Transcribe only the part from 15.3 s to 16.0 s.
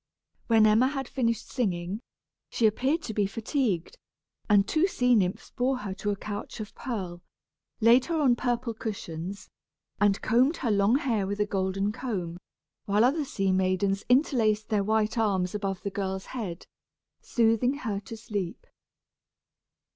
above the